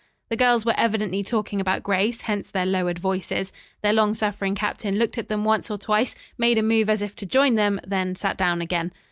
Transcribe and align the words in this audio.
The 0.29 0.35
girls 0.35 0.65
were 0.65 0.73
evidently 0.77 1.21
talking 1.21 1.61
about 1.61 1.83
Grace, 1.83 2.21
hence 2.21 2.49
their 2.49 2.65
lowered 2.65 2.97
voices. 2.97 3.53
Their 3.83 3.93
long 3.93 4.15
suffering 4.15 4.55
captain 4.55 4.97
looked 4.97 5.19
at 5.19 5.29
them 5.29 5.45
once 5.45 5.69
or 5.69 5.77
twice, 5.77 6.15
made 6.39 6.57
a 6.57 6.63
move 6.63 6.89
as 6.89 7.03
if 7.03 7.15
to 7.17 7.25
join 7.27 7.53
them, 7.53 7.79
then 7.85 8.15
sat 8.15 8.35
down 8.35 8.61
again. 8.63 8.93